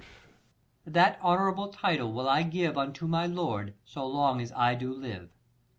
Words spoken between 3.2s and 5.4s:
lord, so long as I do live.